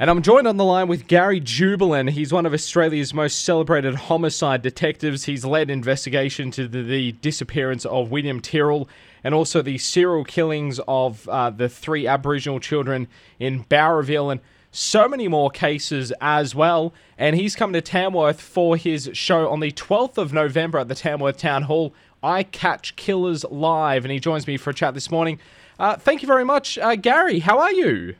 And 0.00 0.10
I'm 0.10 0.22
joined 0.22 0.46
on 0.46 0.58
the 0.58 0.64
line 0.64 0.86
with 0.86 1.08
Gary 1.08 1.40
Jubelin. 1.40 2.10
He's 2.10 2.32
one 2.32 2.46
of 2.46 2.54
Australia's 2.54 3.12
most 3.12 3.44
celebrated 3.44 3.96
homicide 3.96 4.62
detectives. 4.62 5.24
He's 5.24 5.44
led 5.44 5.70
investigation 5.70 6.52
to 6.52 6.68
the, 6.68 6.82
the 6.82 7.12
disappearance 7.12 7.84
of 7.84 8.12
William 8.12 8.40
Tyrrell 8.40 8.88
and 9.24 9.34
also 9.34 9.60
the 9.60 9.76
serial 9.76 10.22
killings 10.22 10.78
of 10.86 11.28
uh, 11.28 11.50
the 11.50 11.68
three 11.68 12.06
Aboriginal 12.06 12.60
children 12.60 13.08
in 13.40 13.64
Bowraville 13.64 14.30
and 14.30 14.40
so 14.70 15.08
many 15.08 15.26
more 15.26 15.50
cases 15.50 16.12
as 16.20 16.54
well. 16.54 16.94
And 17.18 17.34
he's 17.34 17.56
coming 17.56 17.74
to 17.74 17.80
Tamworth 17.80 18.40
for 18.40 18.76
his 18.76 19.10
show 19.14 19.48
on 19.48 19.58
the 19.58 19.72
12th 19.72 20.16
of 20.16 20.32
November 20.32 20.78
at 20.78 20.86
the 20.86 20.94
Tamworth 20.94 21.38
Town 21.38 21.62
Hall. 21.62 21.92
I 22.22 22.44
Catch 22.44 22.94
Killers 22.94 23.44
Live, 23.50 24.04
and 24.04 24.12
he 24.12 24.20
joins 24.20 24.46
me 24.46 24.58
for 24.58 24.70
a 24.70 24.74
chat 24.74 24.94
this 24.94 25.10
morning. 25.10 25.40
Uh, 25.76 25.96
thank 25.96 26.22
you 26.22 26.28
very 26.28 26.44
much, 26.44 26.78
uh, 26.78 26.94
Gary. 26.94 27.40
How 27.40 27.58
are 27.58 27.72
you? 27.72 28.14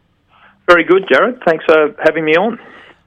Very 0.69 0.85
good, 0.85 1.07
Jared. 1.11 1.41
Thanks 1.47 1.65
for 1.65 1.95
having 2.05 2.25
me 2.27 2.37
on. 2.37 2.59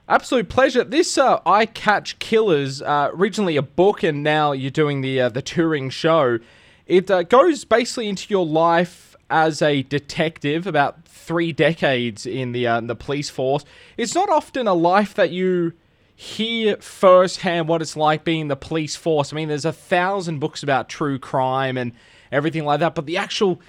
Absolute 0.08 0.48
pleasure. 0.48 0.82
This 0.82 1.16
uh, 1.16 1.40
I 1.46 1.64
Catch 1.64 2.18
Killers, 2.18 2.82
uh, 2.82 3.10
originally 3.14 3.56
a 3.56 3.62
book, 3.62 4.02
and 4.02 4.24
now 4.24 4.50
you're 4.50 4.70
doing 4.70 5.00
the 5.00 5.20
uh, 5.20 5.28
the 5.28 5.42
touring 5.42 5.88
show. 5.88 6.40
It 6.86 7.08
uh, 7.08 7.22
goes 7.22 7.64
basically 7.64 8.08
into 8.08 8.26
your 8.28 8.44
life 8.44 9.14
as 9.30 9.62
a 9.62 9.82
detective, 9.82 10.66
about 10.66 11.04
three 11.04 11.52
decades 11.52 12.26
in 12.26 12.50
the 12.50 12.66
uh, 12.66 12.80
the 12.80 12.96
police 12.96 13.30
force. 13.30 13.64
It's 13.96 14.14
not 14.14 14.28
often 14.28 14.66
a 14.66 14.74
life 14.74 15.14
that 15.14 15.30
you 15.30 15.72
hear 16.16 16.76
firsthand 16.78 17.68
what 17.68 17.80
it's 17.80 17.96
like 17.96 18.24
being 18.24 18.40
in 18.42 18.48
the 18.48 18.56
police 18.56 18.96
force. 18.96 19.32
I 19.32 19.36
mean, 19.36 19.48
there's 19.48 19.64
a 19.64 19.72
thousand 19.72 20.40
books 20.40 20.64
about 20.64 20.88
true 20.88 21.18
crime 21.18 21.76
and 21.76 21.92
everything 22.32 22.64
like 22.64 22.80
that, 22.80 22.96
but 22.96 23.06
the 23.06 23.16
actual 23.16 23.60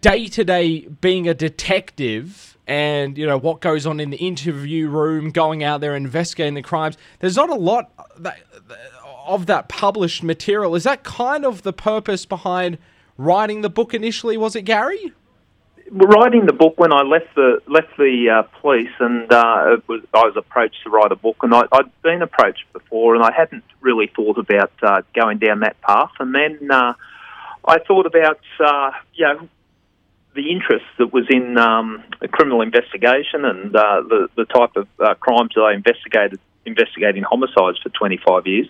day 0.00 0.26
to 0.26 0.44
day 0.44 0.80
being 1.00 1.28
a 1.28 1.34
detective 1.34 2.52
and 2.66 3.18
you 3.18 3.26
know 3.26 3.38
what 3.38 3.60
goes 3.60 3.86
on 3.86 4.00
in 4.00 4.10
the 4.10 4.16
interview 4.16 4.88
room, 4.88 5.30
going 5.30 5.62
out 5.64 5.80
there 5.80 5.96
investigating 5.96 6.54
the 6.54 6.62
crimes. 6.62 6.96
There's 7.18 7.36
not 7.36 7.50
a 7.50 7.54
lot 7.54 7.90
of 9.26 9.46
that 9.46 9.68
published 9.68 10.22
material. 10.22 10.74
Is 10.74 10.84
that 10.84 11.02
kind 11.04 11.44
of 11.44 11.62
the 11.62 11.72
purpose 11.72 12.24
behind 12.24 12.78
writing 13.18 13.62
the 13.62 13.70
book 13.70 13.94
initially? 13.94 14.36
Was 14.36 14.56
it 14.56 14.62
Gary? 14.62 15.12
Writing 15.90 16.46
the 16.46 16.52
book 16.52 16.78
when 16.78 16.92
I 16.92 17.02
left 17.02 17.34
the 17.34 17.60
left 17.66 17.96
the 17.98 18.30
uh, 18.30 18.42
police, 18.60 18.92
and 19.00 19.30
uh, 19.30 19.76
was, 19.88 20.02
I 20.14 20.20
was 20.20 20.34
approached 20.36 20.82
to 20.84 20.90
write 20.90 21.12
a 21.12 21.16
book, 21.16 21.36
and 21.42 21.54
I, 21.54 21.64
had 21.72 21.90
been 22.02 22.22
approached 22.22 22.64
before, 22.72 23.14
and 23.14 23.22
I 23.22 23.32
hadn't 23.32 23.64
really 23.80 24.10
thought 24.14 24.38
about 24.38 24.72
uh, 24.82 25.02
going 25.14 25.38
down 25.38 25.60
that 25.60 25.78
path. 25.82 26.12
And 26.18 26.34
then 26.34 26.70
uh, 26.70 26.94
I 27.66 27.78
thought 27.80 28.06
about, 28.06 28.40
uh, 28.58 28.92
you 29.12 29.26
know, 29.26 29.48
the 30.34 30.50
interest 30.50 30.84
that 30.98 31.12
was 31.12 31.26
in 31.30 31.58
um, 31.58 32.02
criminal 32.30 32.62
investigation 32.62 33.44
and 33.44 33.74
uh, 33.74 34.02
the 34.08 34.28
the 34.36 34.44
type 34.46 34.76
of 34.76 34.88
uh, 34.98 35.14
crimes 35.14 35.50
that 35.54 35.62
I 35.62 35.74
investigated 35.74 36.40
investigating 36.64 37.24
homicides 37.24 37.78
for 37.82 37.88
25 37.88 38.46
years, 38.46 38.68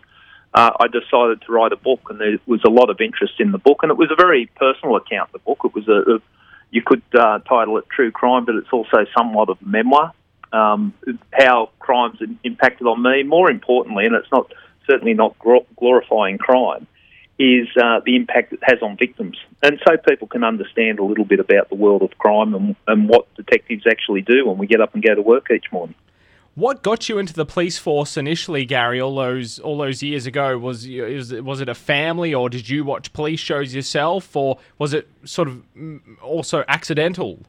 uh, 0.55 0.71
I 0.81 0.87
decided 0.87 1.43
to 1.43 1.53
write 1.53 1.73
a 1.73 1.77
book, 1.77 2.01
and 2.09 2.19
there 2.19 2.39
was 2.47 2.63
a 2.65 2.71
lot 2.71 2.89
of 2.89 3.01
interest 3.01 3.35
in 3.39 3.53
the 3.53 3.59
book, 3.59 3.81
and 3.83 3.91
it 3.91 3.99
was 3.99 4.11
a 4.11 4.17
very 4.17 4.47
personal 4.57 4.97
account. 4.97 5.31
The 5.33 5.39
book 5.41 5.59
it 5.65 5.75
was 5.75 5.89
a, 5.89 6.17
a 6.17 6.19
you 6.71 6.83
could 6.85 7.03
uh, 7.15 7.39
title 7.41 7.77
it 7.79 7.85
true 7.91 8.11
crime, 8.11 8.45
but 8.45 8.55
it's 8.57 8.73
also 8.73 9.07
somewhat 9.17 9.49
of 9.49 9.59
a 9.63 9.67
memoir. 9.67 10.13
Um, 10.53 10.93
how 11.33 11.71
crimes 11.79 12.19
impacted 12.45 12.87
on 12.87 13.03
me. 13.03 13.23
More 13.23 13.51
importantly, 13.51 14.05
and 14.05 14.15
it's 14.15 14.31
not 14.31 14.53
certainly 14.87 15.15
not 15.15 15.37
glorifying 15.79 16.37
crime 16.39 16.87
is 17.43 17.67
uh, 17.77 18.01
the 18.07 18.15
impact 18.15 18.53
it 18.53 18.61
has 18.63 18.79
on 18.83 18.97
victims. 18.97 19.37
And 19.63 19.81
so 19.85 19.97
people 19.97 20.29
can 20.29 20.45
understand 20.45 21.01
a 21.01 21.05
little 21.05 21.25
bit 21.25 21.41
about 21.41 21.69
the 21.71 21.75
world 21.75 22.03
of 22.03 22.17
crime 22.19 22.55
and, 22.55 22.77
and 22.87 23.09
what 23.09 23.33
detectives 23.35 23.85
actually 23.91 24.23
do 24.23 24.47
when 24.47 24.59
we 24.59 24.69
get 24.69 24.81
up 24.81 24.95
and 24.95 25.03
go 25.03 25.15
to 25.15 25.23
work 25.23 25.51
each 25.51 25.67
morning. 25.73 25.97
What 26.55 26.83
got 26.83 27.09
you 27.09 27.19
into 27.19 27.33
the 27.33 27.47
police 27.47 27.79
force 27.79 28.17
initially, 28.17 28.65
Gary? 28.65 29.01
All 29.01 29.17
those 29.17 29.59
all 29.59 29.79
those 29.79 30.03
years 30.03 30.27
ago 30.27 30.59
was 30.59 30.87
was 30.87 31.33
it, 31.33 31.43
was 31.43 31.63
it 31.63 31.69
a 31.71 31.75
family, 31.75 32.35
or 32.35 32.51
did 32.51 32.69
you 32.69 32.85
watch 32.85 33.13
police 33.15 33.41
shows 33.41 33.75
yourself, 33.75 34.37
or 34.37 34.59
was 34.79 34.93
it 34.93 35.09
sort 35.25 35.49
of 35.49 35.63
mm, 35.75 36.01
also 36.23 36.63
accidental? 36.69 37.41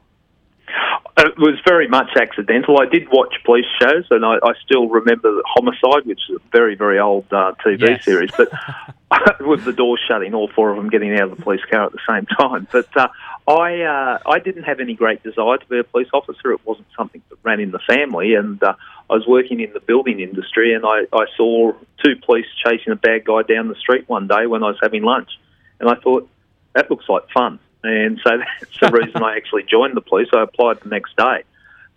It 1.16 1.38
was 1.38 1.60
very 1.64 1.86
much 1.86 2.16
accidental. 2.16 2.80
I 2.80 2.86
did 2.86 3.08
watch 3.08 3.36
police 3.44 3.66
shows, 3.80 4.04
and 4.10 4.24
I, 4.24 4.34
I 4.42 4.52
still 4.64 4.88
remember 4.88 5.30
Homicide, 5.46 6.06
which 6.06 6.18
is 6.28 6.36
a 6.36 6.48
very, 6.50 6.74
very 6.74 6.98
old 6.98 7.26
uh, 7.32 7.52
TV 7.64 7.88
yes. 7.88 8.04
series. 8.04 8.30
But 8.36 8.50
with 9.40 9.64
the 9.64 9.72
doors 9.72 10.00
shutting, 10.08 10.34
all 10.34 10.48
four 10.48 10.70
of 10.70 10.76
them 10.76 10.90
getting 10.90 11.12
out 11.14 11.30
of 11.30 11.36
the 11.36 11.42
police 11.42 11.64
car 11.70 11.84
at 11.84 11.92
the 11.92 12.00
same 12.08 12.26
time. 12.26 12.66
But 12.70 12.88
uh, 12.96 13.08
I, 13.46 13.82
uh, 13.82 14.18
I 14.26 14.38
didn't 14.40 14.64
have 14.64 14.80
any 14.80 14.94
great 14.94 15.22
desire 15.22 15.58
to 15.58 15.66
be 15.66 15.78
a 15.78 15.84
police 15.84 16.08
officer. 16.12 16.52
It 16.52 16.60
wasn't 16.64 16.88
something 16.96 17.22
that 17.30 17.38
ran 17.44 17.60
in 17.60 17.70
the 17.70 17.80
family, 17.80 18.34
and 18.34 18.60
uh, 18.62 18.74
I 19.08 19.14
was 19.14 19.26
working 19.26 19.60
in 19.60 19.72
the 19.72 19.80
building 19.80 20.20
industry, 20.20 20.74
and 20.74 20.84
I, 20.84 21.02
I 21.12 21.26
saw 21.36 21.72
two 22.02 22.16
police 22.24 22.46
chasing 22.64 22.92
a 22.92 22.96
bad 22.96 23.24
guy 23.24 23.42
down 23.42 23.68
the 23.68 23.76
street 23.76 24.08
one 24.08 24.26
day 24.26 24.46
when 24.46 24.62
I 24.62 24.68
was 24.68 24.78
having 24.82 25.02
lunch, 25.02 25.30
and 25.78 25.88
I 25.88 25.94
thought 25.94 26.28
that 26.74 26.90
looks 26.90 27.08
like 27.08 27.22
fun 27.32 27.60
and 27.84 28.20
so 28.24 28.30
that's 28.60 28.80
the 28.80 28.90
reason 28.90 29.22
I 29.22 29.36
actually 29.36 29.64
joined 29.64 29.96
the 29.96 30.00
police. 30.00 30.28
I 30.32 30.42
applied 30.42 30.80
the 30.80 30.88
next 30.88 31.16
day, 31.16 31.44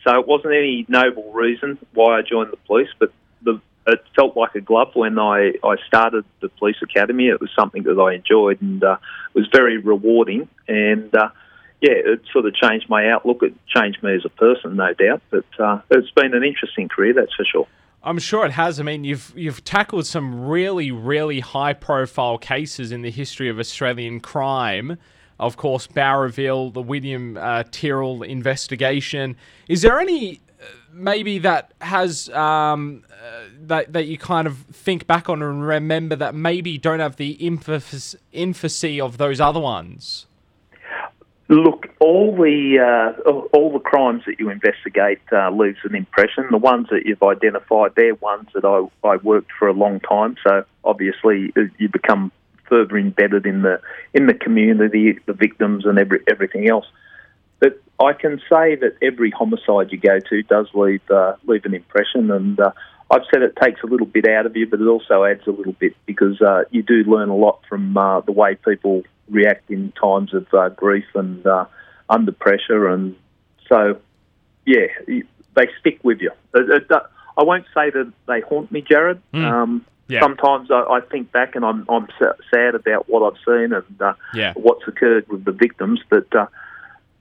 so 0.04 0.20
it 0.20 0.28
wasn't 0.28 0.54
any 0.54 0.86
noble 0.88 1.32
reason 1.32 1.78
why 1.94 2.20
I 2.20 2.22
joined 2.22 2.52
the 2.52 2.58
police, 2.58 2.90
but 3.00 3.12
the, 3.42 3.60
it 3.88 4.04
felt 4.16 4.36
like 4.36 4.54
a 4.56 4.62
glove 4.62 4.92
when 4.94 5.18
I, 5.18 5.54
I 5.64 5.76
started 5.88 6.26
the 6.42 6.50
police 6.50 6.78
academy. 6.82 7.28
It 7.28 7.40
was 7.40 7.50
something 7.58 7.84
that 7.84 8.00
I 8.00 8.16
enjoyed 8.16 8.62
and 8.62 8.84
uh, 8.84 8.98
was 9.34 9.48
very 9.52 9.78
rewarding, 9.78 10.50
and 10.68 11.14
uh, 11.16 11.30
yeah, 11.82 11.94
it 11.94 12.22
sort 12.32 12.46
of 12.46 12.56
changed 12.56 12.90
my 12.90 13.10
outlook. 13.10 13.44
It 13.44 13.54
changed 13.68 14.04
me 14.04 14.16
as 14.16 14.26
a 14.26 14.30
person, 14.30 14.76
no 14.76 14.94
doubt. 14.94 15.22
But 15.30 15.46
uh, 15.60 15.82
it's 15.90 16.12
been 16.12 16.34
an 16.34 16.44
interesting 16.44 16.90
career, 16.90 17.14
that's 17.14 17.34
for 17.34 17.46
sure. 17.46 17.68
I'm 18.04 18.20
sure 18.20 18.46
it 18.46 18.52
has. 18.52 18.80
I 18.80 18.84
mean, 18.84 19.04
you've 19.04 19.34
you've 19.36 19.64
tackled 19.64 20.06
some 20.06 20.48
really, 20.48 20.92
really 20.92 21.40
high 21.40 21.74
profile 21.74 22.38
cases 22.38 22.92
in 22.92 23.02
the 23.02 23.12
history 23.12 23.50
of 23.50 23.60
Australian 23.60 24.20
crime 24.20 24.98
of 25.40 25.58
course, 25.58 25.88
Bowraville, 25.88 26.74
the 26.74 26.82
William 26.82 27.38
uh, 27.38 27.64
Tyrrell 27.72 28.24
investigation. 28.24 29.36
Is 29.68 29.82
there 29.82 30.00
any 30.00 30.42
uh, 30.60 30.66
maybe 30.92 31.40
that 31.40 31.74
has 31.82 32.30
um, 32.30 33.04
uh, 33.12 33.44
that 33.62 33.94
that 33.94 34.08
you 34.08 34.18
kind 34.18 34.48
of 34.48 34.58
think 34.72 35.06
back 35.06 35.30
on 35.30 35.42
and 35.42 35.66
remember 35.66 36.16
that 36.16 36.34
maybe 36.34 36.78
don't 36.78 37.00
have 37.00 37.18
the 37.18 37.32
infancy 38.32 39.02
of 39.02 39.18
those 39.18 39.40
other 39.40 39.60
ones? 39.60 40.26
Look, 41.50 41.88
all 42.00 42.36
the 42.36 43.14
uh, 43.26 43.30
all 43.54 43.72
the 43.72 43.80
crimes 43.80 44.24
that 44.26 44.38
you 44.38 44.50
investigate 44.50 45.22
uh, 45.32 45.50
leaves 45.50 45.78
an 45.86 45.96
impression. 45.96 46.46
The 46.52 46.58
ones 46.58 46.88
that 46.92 47.06
you've 47.06 47.24
identified, 47.24 47.94
they're 47.96 48.16
ones 48.16 48.50
that 48.54 48.66
I 48.66 49.08
I 49.08 49.16
worked 49.18 49.52
for 49.58 49.70
a 49.70 49.74
long 49.74 50.02
time. 50.02 50.36
So 50.46 50.66
obviously, 50.84 51.54
you 51.78 51.88
become 51.88 52.34
further 52.70 52.98
embedded 52.98 53.46
in 53.46 53.62
the 53.62 53.82
in 54.14 54.28
the 54.28 54.34
community, 54.34 55.20
the 55.26 55.34
victims, 55.34 55.86
and 55.86 56.00
every, 56.00 56.20
everything 56.28 56.70
else. 56.70 56.86
But 57.60 57.82
I 58.00 58.14
can 58.14 58.40
say 58.50 58.76
that 58.76 58.98
every 59.02 59.32
homicide 59.32 59.92
you 59.92 59.98
go 59.98 60.20
to 60.20 60.44
does 60.44 60.68
leave 60.74 61.02
uh, 61.10 61.36
leave 61.46 61.66
an 61.66 61.74
impression, 61.74 62.32
and 62.32 62.60
uh, 62.60 62.72
I've 63.10 63.24
said 63.32 63.42
it 63.42 63.56
takes 63.62 63.82
a 63.84 63.88
little 63.88 64.06
bit 64.06 64.28
out 64.28 64.46
of 64.46 64.56
you, 64.56 64.68
but 64.68 64.82
it 64.82 64.88
also 64.88 65.24
adds 65.24 65.48
a 65.48 65.52
little 65.52 65.74
bit 65.74 65.96
because 66.06 66.42
uh, 66.42 66.64
you 66.72 66.84
do 66.84 67.04
learn 67.04 67.30
a 67.30 67.36
lot 67.36 67.62
from 67.68 67.98
uh, 67.98 68.22
the 68.22 68.32
way 68.32 68.56
people 68.56 69.04
react 69.30 69.70
in 69.70 69.92
times 69.94 70.34
of 70.34 70.48
uh, 70.54 70.70
grief 70.70 71.06
and 71.16 71.46
uh, 71.46 71.66
under 72.10 72.32
pressure, 72.32 72.88
and 72.88 73.16
so 73.68 74.00
yeah, 74.66 74.88
they 75.08 75.68
stick 75.80 76.00
with 76.04 76.20
you. 76.22 76.32
I 77.38 77.44
won't 77.44 77.66
say 77.74 77.92
that 77.92 78.12
they 78.28 78.42
haunt 78.42 78.72
me, 78.72 78.82
Jared. 78.82 79.22
Mm. 79.32 79.46
Um, 79.46 79.86
yeah. 80.08 80.22
Sometimes 80.22 80.72
I, 80.72 80.84
I, 80.84 81.02
think 81.02 81.32
back 81.32 81.56
and 81.56 81.66
I'm 81.66 81.86
I'm 81.90 82.08
sad 82.54 82.76
about 82.76 83.10
what 83.10 83.24
I've 83.24 83.40
seen 83.46 83.74
and 83.74 84.02
uh, 84.02 84.14
yeah. 84.34 84.54
what's 84.56 84.88
occurred 84.88 85.28
with 85.28 85.44
the 85.44 85.52
victims. 85.52 86.00
But 86.10 86.34
uh, 86.34 86.48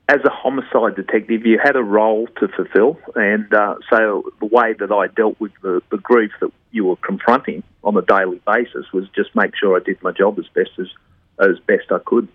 as 0.08 0.20
a 0.24 0.30
homicide 0.30 0.94
detective, 0.94 1.44
you 1.44 1.58
had 1.62 1.74
a 1.74 1.82
role 1.82 2.28
to 2.38 2.48
fulfil, 2.48 2.98
and 3.16 3.52
uh, 3.52 3.76
so 3.90 4.30
the 4.38 4.46
way 4.46 4.72
that 4.74 4.92
I 4.92 5.08
dealt 5.08 5.38
with 5.40 5.52
the, 5.62 5.82
the 5.90 5.98
grief 5.98 6.30
that 6.40 6.52
you 6.70 6.84
were 6.84 6.96
confronting 6.96 7.64
on 7.82 7.96
a 7.96 8.02
daily 8.02 8.40
basis 8.46 8.92
was 8.92 9.08
just 9.14 9.34
make 9.34 9.56
sure 9.56 9.76
I 9.76 9.82
did 9.82 10.00
my 10.02 10.12
job 10.12 10.38
as 10.38 10.46
best 10.54 10.70
as 10.78 10.86
as 11.40 11.58
best 11.66 11.90
I 11.90 11.98
could. 11.98 12.28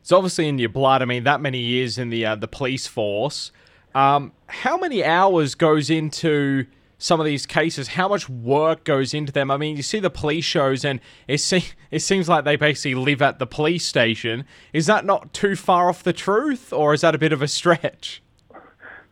It's 0.00 0.12
obviously 0.12 0.48
in 0.48 0.58
your 0.58 0.68
blood. 0.68 1.02
I 1.02 1.06
mean, 1.06 1.24
that 1.24 1.40
many 1.40 1.58
years 1.58 1.98
in 1.98 2.10
the 2.10 2.24
uh, 2.24 2.34
the 2.36 2.48
police 2.48 2.86
force. 2.86 3.50
Um, 3.94 4.32
how 4.46 4.76
many 4.76 5.02
hours 5.02 5.56
goes 5.56 5.90
into 5.90 6.66
some 6.98 7.20
of 7.20 7.26
these 7.26 7.46
cases, 7.46 7.88
how 7.88 8.08
much 8.08 8.28
work 8.28 8.84
goes 8.84 9.14
into 9.14 9.32
them. 9.32 9.50
I 9.50 9.56
mean, 9.56 9.76
you 9.76 9.82
see 9.82 10.00
the 10.00 10.10
police 10.10 10.44
shows, 10.44 10.84
and 10.84 11.00
it, 11.28 11.38
se- 11.38 11.72
it 11.92 12.00
seems 12.00 12.28
like 12.28 12.44
they 12.44 12.56
basically 12.56 12.96
live 12.96 13.22
at 13.22 13.38
the 13.38 13.46
police 13.46 13.86
station. 13.86 14.44
Is 14.72 14.86
that 14.86 15.04
not 15.04 15.32
too 15.32 15.54
far 15.54 15.88
off 15.88 16.02
the 16.02 16.12
truth, 16.12 16.72
or 16.72 16.92
is 16.92 17.02
that 17.02 17.14
a 17.14 17.18
bit 17.18 17.32
of 17.32 17.40
a 17.40 17.48
stretch? 17.48 18.20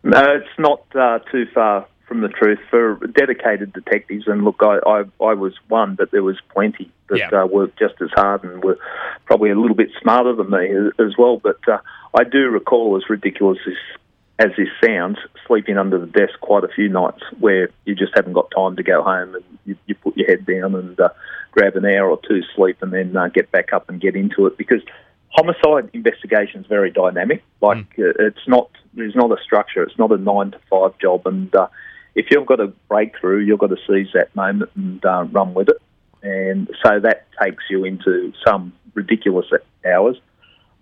No, 0.03 0.21
it's 0.35 0.59
not 0.59 0.83
uh, 0.94 1.21
too 1.31 1.47
far 1.55 1.87
from 2.06 2.21
the 2.21 2.29
truth. 2.29 2.59
For 2.71 2.97
dedicated 3.15 3.73
detectives, 3.73 4.27
and 4.27 4.44
look, 4.44 4.56
I, 4.61 4.79
I, 4.87 4.99
I 5.25 5.35
was 5.35 5.55
one, 5.69 5.94
but 5.94 6.11
there 6.11 6.23
was 6.23 6.38
plenty 6.53 6.91
that 7.09 7.19
yeah. 7.19 7.29
uh, 7.31 7.47
worked 7.47 7.79
just 7.79 7.94
as 8.03 8.11
hard 8.15 8.43
and 8.43 8.65
were 8.65 8.79
probably 9.27 9.50
a 9.50 9.59
little 9.59 9.77
bit 9.77 9.91
smarter 10.00 10.35
than 10.35 10.50
me 10.50 10.71
as, 10.71 10.93
as 10.99 11.17
well. 11.17 11.38
But 11.38 11.59
uh, 11.69 11.79
I 12.15 12.25
do 12.25 12.49
recall, 12.50 12.97
as 12.97 13.09
ridiculous 13.09 13.59
as 13.67 13.75
as 14.38 14.50
this 14.56 14.69
sounds, 14.85 15.17
sleeping 15.47 15.79
under 15.79 15.99
the 15.99 16.06
desk 16.06 16.38
quite 16.41 16.65
a 16.65 16.69
few 16.69 16.88
nights 16.88 17.23
where 17.38 17.71
you 17.85 17.94
just 17.94 18.12
haven't 18.15 18.35
got 18.35 18.50
time 18.55 18.77
to 18.77 18.83
go 18.83 19.03
home 19.03 19.35
and 19.35 19.44
you, 19.65 19.77
you 19.87 19.94
put 19.94 20.17
your 20.17 20.27
head 20.27 20.44
down 20.44 20.75
and 20.75 21.00
uh, 21.00 21.09
grab 21.53 21.75
an 21.77 21.87
hour 21.87 22.11
or 22.11 22.21
two 22.29 22.43
sleep 22.55 22.77
and 22.83 22.93
then 22.93 23.17
uh, 23.17 23.29
get 23.29 23.50
back 23.50 23.73
up 23.73 23.88
and 23.88 24.00
get 24.00 24.15
into 24.15 24.47
it 24.47 24.59
because 24.59 24.83
homicide 25.31 25.88
investigation 25.94 26.61
is 26.61 26.67
very 26.67 26.91
dynamic. 26.91 27.43
Like 27.62 27.79
mm. 27.97 28.12
it's 28.19 28.47
not 28.47 28.71
there's 28.94 29.15
not 29.15 29.31
a 29.31 29.43
structure. 29.43 29.83
It's 29.83 29.99
not 29.99 30.12
a 30.12 30.19
nine 30.19 30.50
to 30.50 30.59
five 30.71 30.99
job. 30.99 31.27
And 31.27 31.55
uh, 31.55 31.69
if 32.15 32.27
you've 32.31 32.47
got 32.47 32.61
a 32.61 32.69
breakthrough, 32.88 33.41
you've 33.44 33.59
got 33.59 33.71
to 33.71 33.77
seize 33.87 34.09
that 34.15 34.35
moment 34.35 34.71
and 34.75 35.05
uh, 35.05 35.25
run 35.31 35.55
with 35.55 35.69
it. 35.69 35.81
And 36.23 36.69
so 36.85 36.99
that 37.00 37.27
takes 37.43 37.65
you 37.71 37.85
into 37.85 38.33
some 38.44 38.73
ridiculous 38.94 39.47
hours. 39.87 40.17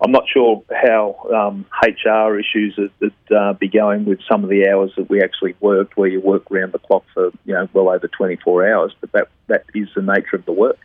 I'm 0.00 0.10
not 0.10 0.24
sure 0.32 0.62
how 0.70 1.16
um, 1.34 1.66
HR 1.82 2.38
issues 2.38 2.78
would 3.00 3.12
uh, 3.34 3.52
be 3.54 3.68
going 3.68 4.04
with 4.04 4.18
some 4.30 4.42
of 4.42 4.50
the 4.50 4.68
hours 4.68 4.92
that 4.96 5.08
we 5.08 5.22
actually 5.22 5.54
worked, 5.60 5.96
where 5.96 6.08
you 6.08 6.20
work 6.20 6.50
around 6.50 6.72
the 6.72 6.78
clock 6.78 7.04
for 7.14 7.30
you 7.44 7.54
know 7.54 7.68
well 7.72 7.88
over 7.88 8.08
24 8.08 8.72
hours. 8.72 8.92
But 9.00 9.12
that 9.12 9.28
that 9.46 9.64
is 9.74 9.88
the 9.94 10.02
nature 10.02 10.36
of 10.36 10.44
the 10.44 10.52
work. 10.52 10.78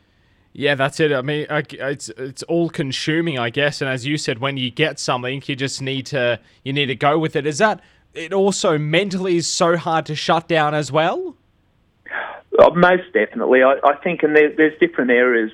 Yeah, 0.54 0.76
that's 0.76 1.00
it. 1.00 1.12
I 1.12 1.22
mean, 1.22 1.48
it's 1.50 2.10
it's 2.10 2.44
all 2.44 2.70
consuming, 2.70 3.40
I 3.40 3.50
guess. 3.50 3.82
And 3.82 3.90
as 3.90 4.06
you 4.06 4.18
said, 4.18 4.40
when 4.40 4.58
you 4.58 4.70
get 4.70 5.00
something, 5.00 5.42
you 5.46 5.56
just 5.56 5.82
need 5.82 6.06
to 6.08 6.40
you 6.64 6.74
need 6.74 6.88
to 6.88 6.96
go 6.96 7.18
with 7.18 7.36
it. 7.36 7.46
Is 7.46 7.58
that 7.58 7.82
it? 8.14 8.32
Also, 8.32 8.78
mentally 8.78 9.38
is 9.38 9.48
so 9.48 9.76
hard 9.76 10.06
to 10.08 10.16
shut 10.16 10.48
down 10.48 10.74
as 10.74 10.92
well. 10.92 11.36
Uh, 12.58 12.70
most 12.72 13.12
definitely, 13.14 13.64
I, 13.64 13.76
I 13.84 13.96
think, 14.04 14.24
and 14.24 14.36
there, 14.36 14.54
there's 14.56 14.78
different 14.80 15.12
areas 15.12 15.52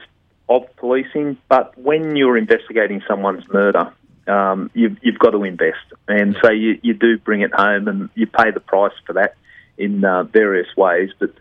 of 0.47 0.63
policing, 0.77 1.37
but 1.49 1.77
when 1.77 2.15
you're 2.15 2.37
investigating 2.37 3.01
someone's 3.07 3.47
murder, 3.51 3.93
um, 4.27 4.71
you've, 4.73 4.97
you've 5.01 5.19
got 5.19 5.31
to 5.31 5.43
invest, 5.43 5.85
and 6.07 6.35
so 6.41 6.51
you, 6.51 6.79
you 6.81 6.93
do 6.93 7.17
bring 7.17 7.41
it 7.41 7.53
home, 7.53 7.87
and 7.87 8.09
you 8.15 8.27
pay 8.27 8.51
the 8.51 8.59
price 8.59 8.93
for 9.05 9.13
that 9.13 9.35
in 9.77 10.03
uh, 10.03 10.23
various 10.23 10.67
ways, 10.75 11.09
but 11.19 11.31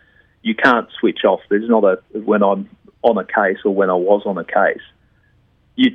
you 0.41 0.55
can't 0.55 0.87
switch 0.99 1.23
off. 1.25 1.41
There's 1.49 1.69
not 1.69 1.83
a 1.83 1.99
when 2.19 2.43
I'm 2.43 2.69
on 3.01 3.17
a 3.17 3.25
case 3.25 3.57
or 3.63 3.73
when 3.73 3.89
I 3.89 3.93
was 3.93 4.23
on 4.25 4.37
a 4.37 4.43
case, 4.43 4.81
you 5.75 5.91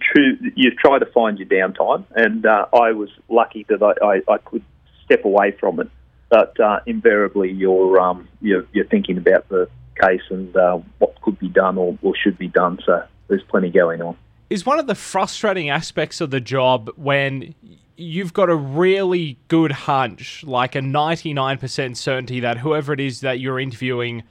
you 0.55 0.71
try 0.75 0.99
to 0.99 1.07
find 1.07 1.39
your 1.39 1.49
downtime, 1.49 2.05
and 2.15 2.45
uh, 2.45 2.67
I 2.73 2.93
was 2.93 3.11
lucky 3.29 3.65
that 3.69 3.83
I, 3.83 4.05
I, 4.05 4.35
I, 4.35 4.39
could 4.39 4.65
step 5.05 5.25
away 5.25 5.53
from 5.59 5.81
it. 5.81 5.89
But 6.29 6.59
uh, 6.61 6.81
invariably, 6.87 7.51
you're, 7.51 7.99
um, 7.99 8.29
you're, 8.41 8.65
you're 8.73 8.85
thinking 8.85 9.19
about 9.19 9.49
the 9.49 9.69
case 10.01 10.23
and 10.31 10.55
uh, 10.57 10.79
what 10.99 11.21
could 11.23 11.39
be 11.39 11.49
done 11.49 11.79
or, 11.79 11.97
or 12.03 12.15
should 12.17 12.39
be 12.39 12.49
done. 12.49 12.79
So 12.85 13.03
there's 13.29 13.43
plenty 13.45 13.71
going 13.71 14.03
on. 14.03 14.17
Is 14.49 14.67
one 14.67 14.79
of 14.79 14.87
the 14.87 14.95
frustrating 14.95 15.71
aspects 15.71 16.21
of 16.21 16.31
the 16.31 16.41
job 16.41 16.91
when 16.97 17.55
you've 17.97 18.33
got 18.33 18.49
a 18.49 18.57
really 18.57 19.39
good 19.49 19.73
hunch, 19.73 20.43
like 20.45 20.75
a 20.75 20.81
99% 20.81 21.97
certainty 21.97 22.41
that 22.41 22.59
whoever 22.59 22.93
it 22.93 23.01
is 23.01 23.21
that 23.21 23.39
you're 23.39 23.61
interviewing 23.61 24.25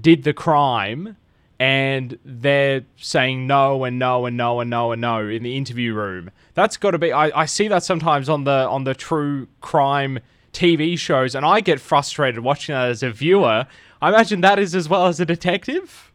did 0.00 0.22
the 0.22 0.32
crime, 0.32 1.16
and 1.58 2.18
they're 2.24 2.82
saying 2.96 3.46
no 3.46 3.84
and 3.84 3.98
no 3.98 4.26
and 4.26 4.36
no 4.36 4.60
and 4.60 4.70
no 4.70 4.92
and 4.92 5.00
no 5.00 5.26
in 5.26 5.42
the 5.42 5.56
interview 5.56 5.92
room. 5.94 6.30
That's 6.54 6.76
got 6.76 6.92
to 6.92 6.98
be. 6.98 7.12
I, 7.12 7.42
I 7.42 7.46
see 7.46 7.68
that 7.68 7.82
sometimes 7.82 8.28
on 8.28 8.44
the 8.44 8.68
on 8.68 8.84
the 8.84 8.94
true 8.94 9.48
crime 9.60 10.20
TV 10.52 10.98
shows, 10.98 11.34
and 11.34 11.44
I 11.44 11.60
get 11.60 11.80
frustrated 11.80 12.40
watching 12.40 12.74
that 12.74 12.88
as 12.88 13.02
a 13.02 13.10
viewer. 13.10 13.66
I 14.00 14.10
imagine 14.10 14.40
that 14.42 14.58
is 14.58 14.74
as 14.74 14.88
well 14.88 15.06
as 15.06 15.20
a 15.20 15.26
detective. 15.26 16.12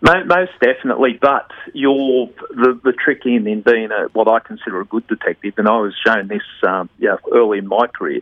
Most 0.00 0.52
definitely, 0.60 1.18
but 1.20 1.50
you're 1.74 2.28
the 2.50 2.80
the 2.84 2.92
trick 2.92 3.22
in 3.24 3.46
in 3.46 3.62
being 3.62 3.90
a, 3.90 4.08
what 4.12 4.28
I 4.28 4.38
consider 4.38 4.80
a 4.80 4.84
good 4.84 5.06
detective, 5.08 5.54
and 5.56 5.68
I 5.68 5.78
was 5.78 5.94
shown 6.06 6.28
this 6.28 6.42
um, 6.66 6.88
yeah 6.98 7.16
early 7.32 7.58
in 7.58 7.66
my 7.66 7.88
career. 7.88 8.20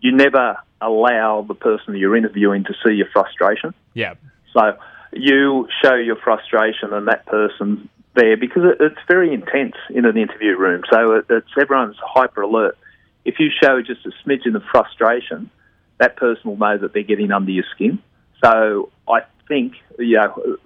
You 0.00 0.12
never 0.12 0.56
allow 0.80 1.42
the 1.42 1.54
person 1.54 1.96
you're 1.96 2.16
interviewing 2.16 2.64
to 2.64 2.74
see 2.84 2.94
your 2.94 3.08
frustration. 3.12 3.74
Yeah. 3.94 4.14
So 4.52 4.78
you 5.12 5.68
show 5.82 5.94
your 5.94 6.16
frustration 6.16 6.92
and 6.92 7.08
that 7.08 7.26
person 7.26 7.88
there 8.14 8.36
because 8.36 8.62
it's 8.80 9.00
very 9.08 9.34
intense 9.34 9.74
in 9.90 10.04
an 10.04 10.16
interview 10.16 10.56
room. 10.56 10.82
So 10.90 11.22
it's 11.28 11.48
everyone's 11.60 11.96
hyper 12.00 12.42
alert. 12.42 12.78
If 13.24 13.38
you 13.38 13.50
show 13.62 13.82
just 13.82 14.06
a 14.06 14.12
smidgen 14.24 14.54
of 14.56 14.62
frustration, 14.70 15.50
that 15.98 16.16
person 16.16 16.42
will 16.44 16.56
know 16.56 16.78
that 16.78 16.92
they're 16.92 17.02
getting 17.02 17.32
under 17.32 17.50
your 17.50 17.64
skin. 17.74 17.98
So 18.42 18.90
I 19.08 19.20
think, 19.48 19.74
you 19.98 20.16
know, 20.16 20.56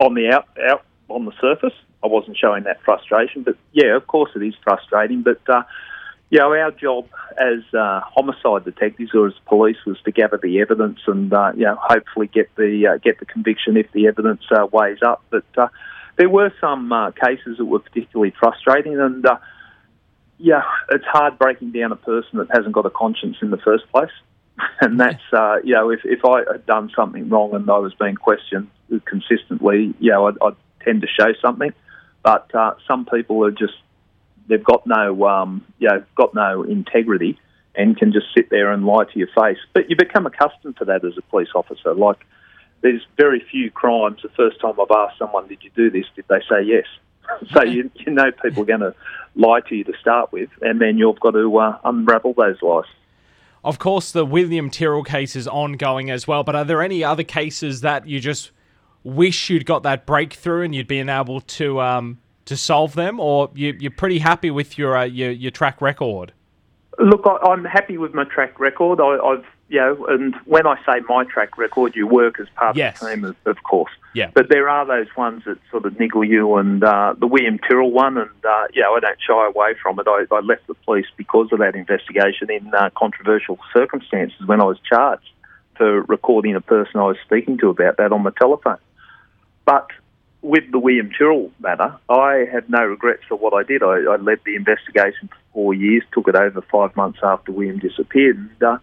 on 0.00 0.14
the 0.14 0.30
out, 0.30 0.46
out 0.68 0.84
on 1.08 1.24
the 1.24 1.32
surface, 1.40 1.74
I 2.02 2.06
wasn't 2.06 2.36
showing 2.36 2.64
that 2.64 2.82
frustration. 2.82 3.42
But 3.42 3.56
yeah, 3.72 3.96
of 3.96 4.06
course 4.06 4.30
it 4.36 4.42
is 4.42 4.54
frustrating. 4.62 5.22
But 5.22 5.40
uh, 5.48 5.62
you 6.30 6.38
know, 6.38 6.52
our 6.52 6.70
job 6.70 7.08
as 7.38 7.62
uh, 7.74 8.00
homicide 8.04 8.64
detectives 8.64 9.14
or 9.14 9.26
as 9.26 9.34
police 9.46 9.78
was 9.86 9.98
to 10.04 10.12
gather 10.12 10.38
the 10.42 10.60
evidence 10.60 11.00
and 11.06 11.32
uh, 11.32 11.52
you 11.56 11.64
know 11.64 11.78
hopefully 11.80 12.28
get 12.28 12.54
the 12.56 12.86
uh, 12.86 12.98
get 12.98 13.18
the 13.18 13.26
conviction 13.26 13.76
if 13.76 13.90
the 13.92 14.06
evidence 14.06 14.42
uh, 14.50 14.66
weighs 14.70 14.98
up. 15.04 15.24
But 15.30 15.46
uh, 15.56 15.68
there 16.16 16.28
were 16.28 16.52
some 16.60 16.92
cases 17.20 17.58
that 17.58 17.64
were 17.64 17.78
particularly 17.78 18.34
frustrating, 18.38 18.98
and 18.98 19.26
yeah, 20.38 20.62
it's 20.90 21.04
hard 21.06 21.38
breaking 21.38 21.72
down 21.72 21.92
a 21.92 21.96
person 21.96 22.38
that 22.38 22.48
hasn't 22.52 22.72
got 22.72 22.86
a 22.86 22.90
conscience 22.90 23.38
in 23.42 23.50
the 23.50 23.58
first 23.58 23.90
place. 23.90 24.10
and 24.80 24.98
that's 24.98 25.22
you 25.64 25.74
know 25.74 25.90
if 25.90 26.00
if 26.04 26.24
I 26.24 26.40
had 26.50 26.66
done 26.66 26.90
something 26.94 27.28
wrong 27.28 27.54
and 27.54 27.68
I 27.70 27.78
was 27.78 27.94
being 27.94 28.16
questioned 28.16 28.68
consistently, 29.04 29.94
you 29.98 30.10
know, 30.10 30.28
I'd, 30.28 30.34
I'd 30.42 30.56
tend 30.84 31.02
to 31.02 31.08
show 31.08 31.32
something. 31.40 31.72
But 32.22 32.50
some 32.86 33.06
people 33.06 33.44
are 33.44 33.50
just 33.50 33.74
they've 34.48 34.64
got 34.64 34.86
no, 34.86 35.26
um, 35.26 35.64
you 35.78 35.88
know, 35.88 36.02
got 36.16 36.34
no 36.34 36.62
integrity 36.62 37.38
and 37.74 37.96
can 37.96 38.12
just 38.12 38.26
sit 38.34 38.50
there 38.50 38.72
and 38.72 38.84
lie 38.84 39.04
to 39.04 39.18
your 39.18 39.28
face. 39.28 39.58
But 39.72 39.88
you 39.88 39.96
become 39.96 40.26
accustomed 40.26 40.76
to 40.78 40.84
that 40.86 41.04
as 41.04 41.16
a 41.16 41.22
police 41.22 41.50
officer. 41.54 41.94
Like, 41.94 42.18
there's 42.80 43.02
very 43.16 43.44
few 43.50 43.70
crimes. 43.70 44.20
The 44.22 44.30
first 44.30 44.60
time 44.60 44.74
I've 44.80 44.90
asked 44.90 45.18
someone, 45.18 45.48
"Did 45.48 45.62
you 45.62 45.70
do 45.74 45.90
this?" 45.90 46.06
Did 46.16 46.26
they 46.28 46.40
say 46.48 46.62
yes? 46.62 46.86
so 47.52 47.62
you, 47.62 47.90
you 47.94 48.12
know 48.12 48.30
people 48.42 48.62
are 48.62 48.66
going 48.66 48.80
to 48.80 48.94
lie 49.34 49.60
to 49.68 49.74
you 49.74 49.84
to 49.84 49.92
start 50.00 50.32
with, 50.32 50.50
and 50.62 50.80
then 50.80 50.98
you've 50.98 51.20
got 51.20 51.32
to 51.32 51.56
uh, 51.58 51.78
unravel 51.84 52.34
those 52.34 52.60
lies. 52.62 52.84
Of 53.64 53.78
course, 53.78 54.12
the 54.12 54.24
William 54.24 54.70
Tyrrell 54.70 55.04
case 55.04 55.34
is 55.36 55.48
ongoing 55.48 56.10
as 56.10 56.26
well. 56.26 56.44
But 56.44 56.56
are 56.56 56.64
there 56.64 56.82
any 56.82 57.02
other 57.02 57.24
cases 57.24 57.80
that 57.82 58.06
you 58.06 58.20
just 58.20 58.50
wish 59.04 59.50
you'd 59.50 59.66
got 59.66 59.82
that 59.84 60.06
breakthrough 60.06 60.62
and 60.62 60.74
you'd 60.74 60.88
been 60.88 61.08
able 61.08 61.40
to 61.40 61.80
um, 61.80 62.18
to 62.48 62.56
solve 62.56 62.94
them, 62.94 63.20
or 63.20 63.50
you, 63.54 63.76
are 63.84 63.90
pretty 63.90 64.18
happy 64.18 64.50
with 64.50 64.78
your, 64.78 64.96
uh, 64.96 65.04
your, 65.04 65.30
your 65.30 65.50
track 65.50 65.82
record? 65.82 66.32
Look, 66.98 67.26
I, 67.26 67.52
am 67.52 67.64
happy 67.64 67.98
with 67.98 68.14
my 68.14 68.24
track 68.24 68.58
record. 68.58 69.00
I, 69.02 69.18
have 69.34 69.44
you 69.68 69.80
know, 69.80 70.06
and 70.06 70.34
when 70.46 70.66
I 70.66 70.76
say 70.86 71.00
my 71.08 71.24
track 71.24 71.58
record, 71.58 71.94
you 71.94 72.06
work 72.06 72.40
as 72.40 72.48
part 72.56 72.76
yes. 72.76 73.00
of 73.02 73.08
the 73.08 73.14
team, 73.14 73.24
of, 73.24 73.36
of, 73.44 73.62
course. 73.62 73.92
Yeah. 74.14 74.30
But 74.32 74.48
there 74.48 74.68
are 74.68 74.86
those 74.86 75.14
ones 75.16 75.42
that 75.44 75.58
sort 75.70 75.84
of 75.84 75.98
niggle 75.98 76.24
you, 76.24 76.56
and 76.56 76.82
uh, 76.82 77.14
the 77.18 77.26
William 77.26 77.58
Tyrrell 77.58 77.90
one, 77.90 78.16
and 78.16 78.30
uh, 78.44 78.66
yeah, 78.74 78.88
I 78.88 78.98
don't 79.00 79.18
shy 79.20 79.46
away 79.46 79.74
from 79.82 80.00
it. 80.00 80.06
I, 80.08 80.24
I 80.34 80.40
left 80.40 80.66
the 80.68 80.74
police 80.74 81.06
because 81.16 81.48
of 81.52 81.58
that 81.58 81.74
investigation 81.74 82.50
in 82.50 82.72
uh, 82.74 82.90
controversial 82.96 83.58
circumstances 83.74 84.46
when 84.46 84.60
I 84.60 84.64
was 84.64 84.78
charged 84.88 85.28
for 85.76 86.02
recording 86.02 86.56
a 86.56 86.60
person 86.60 87.00
I 87.00 87.04
was 87.04 87.16
speaking 87.24 87.58
to 87.58 87.68
about 87.68 87.98
that 87.98 88.12
on 88.12 88.24
the 88.24 88.32
telephone. 88.32 88.78
But 89.64 89.88
with 90.42 90.70
the 90.70 90.78
William 90.78 91.10
Tyrrell 91.10 91.50
matter, 91.60 91.96
I 92.08 92.46
had 92.50 92.68
no 92.70 92.84
regrets 92.84 93.22
for 93.28 93.36
what 93.36 93.54
I 93.54 93.62
did. 93.62 93.82
I, 93.82 94.12
I, 94.12 94.16
led 94.16 94.40
the 94.44 94.56
investigation 94.56 95.28
for 95.28 95.36
four 95.52 95.74
years, 95.74 96.02
took 96.12 96.28
it 96.28 96.36
over 96.36 96.62
five 96.62 96.94
months 96.96 97.20
after 97.22 97.52
William 97.52 97.78
disappeared. 97.78 98.36
And, 98.36 98.62
uh, 98.62 98.78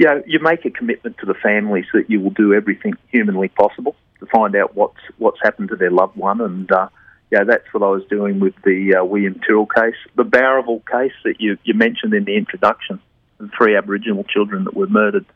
you 0.00 0.06
know, 0.06 0.22
you 0.26 0.38
make 0.40 0.64
a 0.64 0.70
commitment 0.70 1.18
to 1.18 1.26
the 1.26 1.34
families 1.34 1.84
that 1.92 2.08
you 2.08 2.20
will 2.20 2.30
do 2.30 2.54
everything 2.54 2.94
humanly 3.12 3.48
possible 3.48 3.94
to 4.20 4.26
find 4.26 4.56
out 4.56 4.74
what's 4.74 5.00
what's 5.18 5.38
happened 5.42 5.68
to 5.68 5.76
their 5.76 5.90
loved 5.90 6.16
one. 6.16 6.40
And, 6.40 6.72
uh, 6.72 6.88
yeah, 7.30 7.44
that's 7.44 7.66
what 7.72 7.82
I 7.82 7.90
was 7.90 8.02
doing 8.08 8.40
with 8.40 8.54
the 8.64 8.96
uh, 8.96 9.04
William 9.04 9.38
Tyrrell 9.46 9.66
case. 9.66 10.00
The 10.16 10.24
Bowraville 10.24 10.82
case 10.90 11.12
that 11.24 11.38
you, 11.38 11.58
you 11.64 11.74
mentioned 11.74 12.14
in 12.14 12.24
the 12.24 12.34
introduction, 12.36 12.98
the 13.36 13.50
three 13.56 13.76
Aboriginal 13.76 14.24
children 14.24 14.64
that 14.64 14.74
were 14.74 14.86
murdered, 14.86 15.26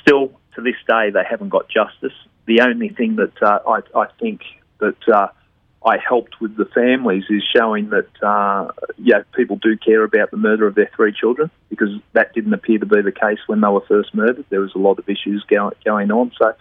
still 0.00 0.28
to 0.54 0.62
this 0.62 0.76
day 0.86 1.10
they 1.10 1.24
haven't 1.28 1.48
got 1.48 1.68
justice 1.68 2.14
the 2.46 2.60
only 2.60 2.88
thing 2.88 3.16
that 3.16 3.42
uh, 3.42 3.58
I, 3.68 3.80
I, 3.98 4.06
think 4.20 4.40
that 4.78 5.08
uh, 5.12 5.28
I 5.86 5.98
helped 5.98 6.40
with 6.40 6.56
the 6.56 6.64
families 6.64 7.24
is 7.30 7.44
showing 7.56 7.90
that 7.90 8.08
uh, 8.22 8.72
yeah 8.98 9.22
people 9.36 9.56
do 9.56 9.76
care 9.76 10.02
about 10.02 10.32
the 10.32 10.36
murder 10.36 10.66
of 10.66 10.74
their 10.74 10.90
three 10.96 11.12
children 11.12 11.50
because 11.70 11.90
that 12.12 12.34
didn't 12.34 12.52
appear 12.52 12.78
to 12.78 12.86
be 12.86 13.02
the 13.02 13.12
case 13.12 13.38
when 13.46 13.60
they 13.60 13.68
were 13.68 13.84
first 13.86 14.14
murdered. 14.14 14.44
There 14.50 14.60
was 14.60 14.74
a 14.74 14.78
lot 14.78 14.98
of 14.98 15.08
issues 15.08 15.44
go, 15.48 15.72
going 15.84 16.10
on. 16.10 16.32
So 16.38 16.54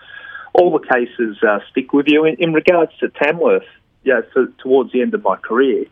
all 0.53 0.71
the 0.71 0.87
cases 0.87 1.37
uh, 1.41 1.59
stick 1.71 1.91
with 1.91 2.07
you. 2.07 2.25
In, 2.25 2.35
in 2.35 2.53
regards 2.53 2.91
to 2.99 3.09
Tamworth, 3.09 3.65
yeah, 4.03 4.21
so 4.33 4.47
towards 4.59 4.91
the 4.91 5.01
end 5.01 5.15
of 5.15 5.23
my 5.23 5.37
career, 5.37 5.85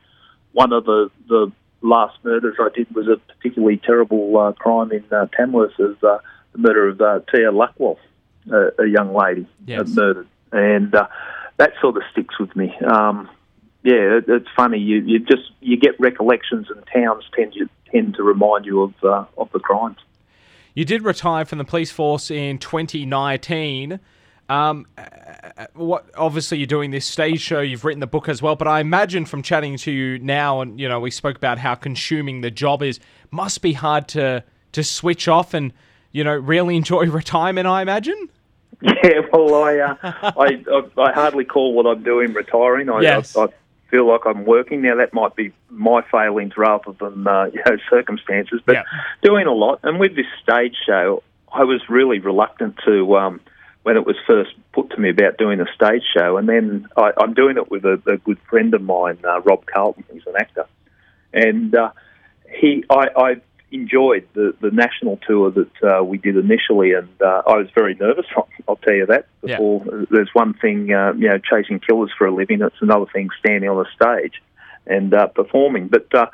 one 0.52 0.72
of 0.72 0.86
the 0.86 1.10
the 1.28 1.52
last 1.82 2.18
murders 2.24 2.56
I 2.60 2.70
did 2.74 2.94
was 2.96 3.08
a 3.08 3.18
particularly 3.34 3.78
terrible 3.78 4.38
uh, 4.38 4.52
crime 4.54 4.92
in 4.92 5.04
uh, 5.12 5.25
Tamworth 5.36 5.78
of 5.80 6.04
uh, 6.04 6.20
the 6.52 6.60
murder 6.60 6.90
of 6.90 7.02
uh, 7.02 7.20
Tia 7.32 7.52
Luckwell 7.52 7.98
a, 8.52 8.84
a 8.84 8.88
young 8.88 9.13
lady 9.13 9.48
yes. 9.66 9.88
murdered, 9.90 10.28
and 10.52 10.94
uh, 10.94 11.08
that 11.63 11.72
sort 11.79 11.96
of 11.96 12.03
sticks 12.12 12.38
with 12.38 12.53
me. 12.58 12.75
Um, 12.86 13.29
yeah, 13.84 14.17
it, 14.17 14.25
it's 14.27 14.50
funny. 14.53 14.79
You 14.79 14.98
you 14.98 15.20
just 15.20 15.51
you 15.62 15.77
get 15.77 15.98
recollections, 15.98 16.67
and 16.70 16.84
towns 16.93 17.24
tend 17.34 17.53
to 17.53 17.70
tend 17.89 18.15
to 18.15 18.24
remind 18.24 18.65
you 18.65 18.82
of 18.82 18.93
uh, 19.03 19.25
of 19.38 19.50
the 19.53 19.60
crimes. 19.60 19.98
You 20.74 20.84
did 20.84 21.03
retire 21.03 21.46
from 21.46 21.60
the 21.60 21.63
police 21.63 21.91
force 21.91 22.29
in 22.29 22.58
2019. 22.58 24.00
Um, 24.50 24.88
uh, 24.98 25.67
what 25.74 26.05
obviously 26.17 26.58
you're 26.58 26.67
doing 26.67 26.91
this 26.91 27.05
stage 27.05 27.39
show, 27.39 27.62
you've 27.62 27.86
written 27.86 28.01
the 28.01 28.08
book 28.08 28.27
as 28.27 28.41
well, 28.41 28.58
but 28.58 28.67
I 28.67 28.82
imagine 28.82 29.25
from 29.25 29.41
chatting 29.41 29.77
to 29.77 29.91
you 29.91 30.20
now, 30.20 30.60
and 30.60 30.77
you 30.79 30.89
know 30.89 31.00
we 31.00 31.12
spoke 31.12 31.38
about 31.38 31.60
how 31.60 31.75
consuming 31.75 32.41
the 32.41 32.51
job 32.51 32.84
is, 32.84 33.00
must 33.32 33.62
be 33.62 33.72
hard 33.72 34.10
to 34.10 34.43
to 34.74 34.84
switch 34.84 35.29
off 35.29 35.53
and 35.53 35.72
you 36.12 36.25
know 36.25 36.36
really 36.36 36.75
enjoy 36.82 37.05
retirement. 37.05 37.67
I 37.67 37.82
imagine. 37.82 38.29
Yeah, 39.04 39.22
well, 39.32 39.63
I, 39.63 39.78
uh, 39.80 39.96
I, 40.04 40.63
I 40.70 41.02
I 41.02 41.12
hardly 41.13 41.46
call 41.46 41.74
what 41.74 41.86
I'm 41.86 42.04
doing 42.04 42.34
retiring. 42.34 42.90
I, 42.90 43.02
Yes. 43.02 43.36
I, 43.38 43.44
I 43.46 43.48
feel 43.90 44.08
like 44.08 44.22
I'm 44.25 44.44
working 44.46 44.82
now. 44.82 44.96
That 44.96 45.13
might 45.13 45.36
be 45.36 45.54
my 45.70 46.02
failings 46.12 46.58
rather 46.58 46.92
than 47.00 47.25
uh, 47.28 47.46
you 47.54 47.62
know 47.66 47.78
circumstances, 47.90 48.60
but 48.66 48.74
Yeah. 48.74 48.84
doing 49.22 49.48
a 49.48 49.54
lot. 49.54 49.80
And 49.84 50.00
with 50.00 50.16
this 50.16 50.25
stage 50.42 50.75
show, 50.86 51.24
I 51.54 51.63
was 51.63 51.82
really 51.88 52.20
reluctant 52.20 52.78
to 52.86 53.16
um, 53.16 53.40
when 53.84 53.96
it 53.96 54.06
was 54.06 54.16
first 54.28 54.52
put 54.74 54.90
to 54.92 54.98
me 55.00 55.10
about 55.10 55.38
doing 55.38 55.62
a 55.62 55.68
stage 55.74 56.04
show, 56.18 56.36
and 56.38 56.50
then 56.50 56.88
I, 56.98 57.12
I'm 57.18 57.34
doing 57.34 57.58
it 57.58 57.72
with 57.72 57.86
a, 57.86 58.02
a 58.08 58.18
good 58.18 58.40
friend 58.50 58.74
of 58.74 58.82
mine, 58.82 59.20
uh, 59.24 59.40
Rob 59.42 59.66
Carlton. 59.66 60.04
He's 60.12 60.25
an 60.28 60.36
actor, 60.38 60.66
and 61.32 61.74
uh, 61.75 61.92
he 62.52 62.84
I, 62.90 63.08
I 63.16 63.36
enjoyed 63.74 64.27
the, 64.34 64.56
the 64.62 64.72
national 64.72 65.18
tour 65.27 65.51
that 65.51 65.84
uh, 65.84 66.03
we 66.03 66.18
did 66.18 66.38
initially, 66.38 66.94
and 66.94 67.10
uh, 67.22 67.42
I 67.48 67.58
was 67.58 67.68
very 67.74 67.96
nervous. 67.96 68.25
I'll, 68.36 68.48
I'll 68.68 68.75
tell 68.77 68.94
you 68.94 69.08
that. 69.08 69.27
Yeah. 69.42 69.58
Before 69.58 70.06
there's 70.10 70.30
one 70.34 70.53
thing, 70.53 70.94
uh, 70.94 71.13
you 71.13 71.27
know, 71.27 71.39
chasing 71.39 71.80
killers 71.80 72.12
for 72.18 72.27
a 72.27 72.34
living. 72.34 72.62
It's 72.62 72.82
another 72.82 73.08
thing 73.12 73.30
standing 73.39 73.70
on 73.70 73.86
a 73.86 73.89
stage 73.96 74.42
and 74.86 75.13
uh, 75.13 75.27
performing. 75.27 75.88
But 75.88 76.13
uh, 76.13 76.27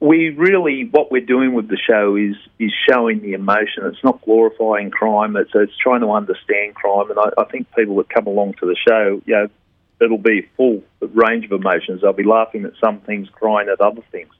we 0.00 0.30
really, 0.30 0.88
what 0.90 1.10
we're 1.10 1.26
doing 1.26 1.54
with 1.54 1.68
the 1.68 1.78
show 1.78 2.16
is 2.16 2.36
is 2.58 2.72
showing 2.88 3.20
the 3.22 3.32
emotion. 3.32 3.84
It's 3.84 4.02
not 4.04 4.22
glorifying 4.22 4.90
crime. 4.90 5.36
It's 5.36 5.50
it's 5.54 5.76
trying 5.76 6.00
to 6.00 6.10
understand 6.10 6.74
crime, 6.74 7.10
and 7.10 7.18
I, 7.18 7.30
I 7.40 7.44
think 7.44 7.66
people 7.74 7.96
that 7.96 8.08
come 8.08 8.26
along 8.26 8.54
to 8.54 8.66
the 8.66 8.76
show, 8.76 9.20
you 9.26 9.34
know, 9.34 9.48
it'll 10.00 10.18
be 10.18 10.40
a 10.40 10.48
full 10.56 10.82
range 11.00 11.44
of 11.44 11.52
emotions. 11.52 12.02
They'll 12.02 12.12
be 12.12 12.24
laughing 12.24 12.64
at 12.64 12.72
some 12.80 13.00
things, 13.00 13.28
crying 13.30 13.68
at 13.68 13.80
other 13.80 14.02
things. 14.10 14.30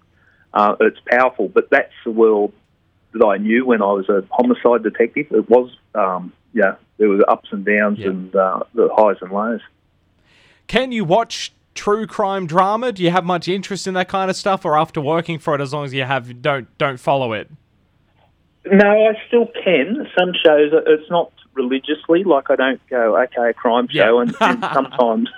Uh, 0.55 0.77
it's 0.81 0.99
powerful, 1.07 1.49
but 1.49 1.71
that's 1.71 1.93
the 2.05 2.11
world 2.11 2.53
that 3.15 3.25
I 3.25 3.37
knew 3.39 3.67
when 3.67 3.83
I 3.83 3.87
was 3.93 4.09
a 4.09 4.25
homicide 4.31 4.83
detective. 4.83 5.27
It 5.31 5.49
was, 5.49 5.71
um, 5.95 6.33
yeah, 6.53 6.77
there 6.99 7.09
were 7.09 7.29
ups 7.31 7.49
and 7.53 7.65
downs 7.65 7.99
Yeah. 7.99 8.09
and 8.09 8.35
uh, 8.35 8.61
the 8.75 8.89
highs 8.95 9.17
and 9.21 9.31
lows. 9.31 9.61
Can 10.67 10.93
you 10.93 11.05
watch 11.05 11.53
true 11.75 12.07
crime 12.07 12.47
drama? 12.47 12.93
Do 12.93 13.03
you 13.03 13.11
have 13.11 13.25
much 13.25 13.49
interest 13.49 13.87
in 13.87 13.95
that 13.95 14.09
kind 14.09 14.31
of 14.31 14.37
stuff, 14.37 14.65
or 14.65 14.77
after 14.79 15.01
working 15.01 15.39
for 15.39 15.55
it, 15.55 15.61
as 15.61 15.73
long 15.73 15.85
as 15.85 15.95
you 15.95 16.05
have 16.05 16.41
don't 16.43 16.67
don't 16.79 16.99
follow 16.99 17.33
it? 17.33 17.51
No, 18.65 19.09
I 19.09 19.15
still 19.27 19.49
can. 19.65 20.07
Some 20.19 20.33
shows, 20.45 20.71
it's 20.87 21.11
not 21.11 21.33
religiously. 21.55 22.25
Like 22.25 22.51
I 22.51 22.57
don't 22.57 22.81
go, 22.89 23.21
okay, 23.23 23.51
a 23.51 23.53
crime 23.55 23.89
Yeah. 23.91 24.05
show, 24.07 24.21
and, 24.21 24.37
and 24.41 24.61
sometimes, 24.73 25.29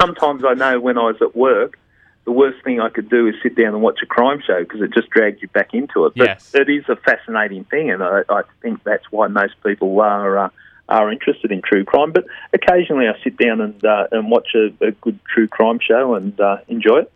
sometimes 0.00 0.44
I 0.46 0.54
know 0.54 0.80
when 0.80 0.98
I 0.98 1.02
was 1.04 1.16
at 1.22 1.36
work, 1.36 1.78
the 2.24 2.32
worst 2.32 2.62
thing 2.64 2.80
I 2.80 2.88
could 2.88 3.08
do 3.10 3.26
is 3.26 3.34
sit 3.42 3.56
down 3.56 3.68
and 3.74 3.82
watch 3.82 3.98
a 4.02 4.06
crime 4.06 4.40
show 4.46 4.60
because 4.60 4.80
it 4.80 4.92
just 4.94 5.10
drags 5.10 5.42
you 5.42 5.48
back 5.48 5.74
into 5.74 6.06
it. 6.06 6.12
But 6.16 6.26
Yes. 6.28 6.50
it 6.54 6.68
is 6.68 6.84
a 6.88 6.96
fascinating 6.96 7.64
thing, 7.64 7.90
and 7.90 8.02
I, 8.02 8.22
I 8.28 8.42
think 8.60 8.84
that's 8.84 9.04
why 9.10 9.26
most 9.26 9.54
people 9.64 10.00
are 10.00 10.38
uh, 10.38 10.48
are 10.88 11.10
interested 11.10 11.50
in 11.50 11.62
true 11.62 11.84
crime. 11.84 12.12
But 12.12 12.26
occasionally, 12.52 13.06
I 13.08 13.14
sit 13.24 13.36
down 13.38 13.60
and 13.60 13.84
uh, 13.84 14.06
and 14.12 14.30
watch 14.30 14.48
a, 14.54 14.66
a 14.84 14.92
good 14.92 15.18
true 15.32 15.48
crime 15.48 15.78
show 15.80 16.14
and 16.14 16.38
uh, 16.40 16.58
enjoy 16.68 16.98
it. 17.00 17.12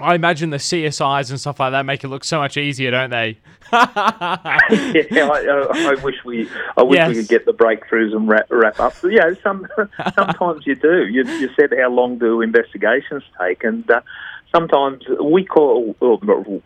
I 0.00 0.16
imagine 0.16 0.50
the 0.50 0.56
CSIs 0.56 1.30
and 1.30 1.38
stuff 1.38 1.60
like 1.60 1.70
that 1.70 1.86
make 1.86 2.02
it 2.02 2.08
look 2.08 2.24
so 2.24 2.38
much 2.40 2.56
easier, 2.56 2.90
don't 2.90 3.10
they? 3.10 3.38
yeah, 3.72 5.28
I, 5.30 5.68
I, 5.72 5.92
I 5.92 5.94
wish 6.02 6.16
we, 6.24 6.48
I 6.76 6.82
wish 6.82 6.96
Yes. 6.98 7.08
we 7.08 7.14
could 7.14 7.28
get 7.28 7.46
the 7.46 7.52
breakthroughs 7.52 8.14
and 8.14 8.28
wrap, 8.28 8.46
wrap 8.50 8.78
up. 8.80 8.94
But, 9.00 9.12
yeah, 9.12 9.30
some 9.42 9.66
sometimes 10.14 10.66
you 10.66 10.74
do. 10.74 11.06
You, 11.06 11.24
you 11.38 11.48
said 11.58 11.72
how 11.80 11.90
long 11.90 12.18
do 12.18 12.40
investigations 12.40 13.22
take, 13.40 13.62
and 13.64 13.88
uh, 13.90 14.00
sometimes 14.54 15.02
we 15.22 15.44
call 15.44 15.96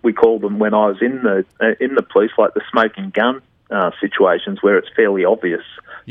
we 0.03 0.13
call 0.13 0.39
them 0.39 0.59
when 0.59 0.75
I 0.75 0.87
was 0.87 0.99
in 1.01 1.23
the 1.23 1.45
uh, 1.61 1.75
in 1.81 1.95
the 1.95 2.03
police, 2.03 2.31
like 2.37 2.55
the 2.55 2.63
smoking 2.71 3.11
gun 3.11 3.41
uh, 3.71 3.91
situations 4.01 4.63
where 4.63 4.77
it's 4.79 4.89
fairly 4.95 5.25
obvious 5.25 5.63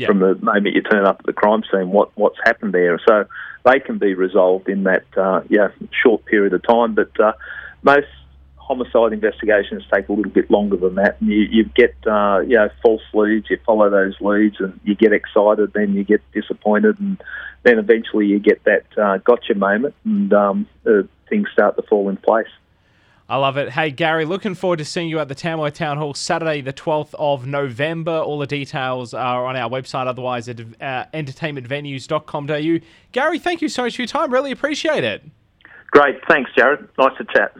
from 0.06 0.20
the 0.20 0.34
moment 0.36 0.74
you 0.74 0.82
turn 0.82 1.04
up 1.04 1.16
at 1.20 1.26
the 1.26 1.32
crime 1.32 1.62
scene 1.70 1.90
what 1.90 2.10
what's 2.16 2.38
happened 2.44 2.72
there. 2.72 2.98
So 3.06 3.24
they 3.64 3.80
can 3.80 3.98
be 3.98 4.14
resolved 4.14 4.68
in 4.68 4.84
that 4.84 5.04
uh, 5.16 5.42
yeah 5.48 5.68
short 6.02 6.24
period 6.24 6.52
of 6.52 6.62
time, 6.62 6.94
but 6.94 7.18
uh, 7.20 7.32
most 7.82 8.08
homicide 8.56 9.14
investigations 9.14 9.82
take 9.92 10.08
a 10.08 10.12
little 10.12 10.30
bit 10.30 10.50
longer 10.50 10.76
than 10.76 10.96
that. 10.96 11.18
And 11.20 11.30
you, 11.30 11.40
you 11.50 11.64
get, 11.64 11.94
uh, 12.06 12.40
you 12.40 12.56
know, 12.56 12.68
false 12.82 13.00
leads, 13.14 13.48
you 13.48 13.58
follow 13.64 13.88
those 13.88 14.20
leads 14.20 14.56
and 14.60 14.78
you 14.84 14.94
get 14.94 15.14
excited, 15.14 15.72
then 15.72 15.94
you 15.94 16.04
get 16.04 16.20
disappointed, 16.32 17.00
and 17.00 17.18
then 17.62 17.78
eventually 17.78 18.26
you 18.26 18.38
get 18.38 18.62
that 18.64 18.84
uh, 18.98 19.16
gotcha 19.18 19.54
moment 19.54 19.94
and 20.04 20.34
um, 20.34 20.66
uh, 20.86 21.02
things 21.28 21.48
start 21.52 21.76
to 21.76 21.82
fall 21.82 22.08
in 22.08 22.16
place. 22.16 22.48
I 23.30 23.36
love 23.36 23.58
it. 23.58 23.68
Hey, 23.68 23.90
Gary, 23.90 24.24
looking 24.24 24.54
forward 24.54 24.78
to 24.78 24.86
seeing 24.86 25.10
you 25.10 25.18
at 25.18 25.28
the 25.28 25.34
Tamworth 25.34 25.74
Town 25.74 25.98
Hall 25.98 26.14
Saturday, 26.14 26.62
the 26.62 26.72
12th 26.72 27.14
of 27.18 27.46
November. 27.46 28.12
All 28.12 28.38
the 28.38 28.46
details 28.46 29.12
are 29.12 29.44
on 29.44 29.54
our 29.54 29.68
website, 29.68 30.06
otherwise 30.06 30.48
at 30.48 30.60
uh, 30.60 31.04
entertainmentvenues.com.au. 31.12 32.86
Gary, 33.12 33.38
thank 33.38 33.60
you 33.60 33.68
so 33.68 33.82
much 33.82 33.96
for 33.96 34.02
your 34.02 34.06
time. 34.06 34.32
Really 34.32 34.50
appreciate 34.50 35.04
it. 35.04 35.22
Great. 35.90 36.16
Thanks, 36.26 36.50
Jared. 36.56 36.88
Nice 36.98 37.18
to 37.18 37.26
chat. 37.36 37.54